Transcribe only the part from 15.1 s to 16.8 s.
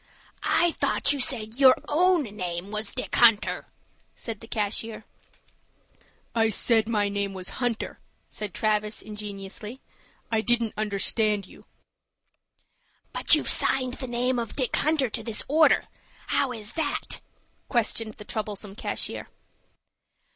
to this order. How is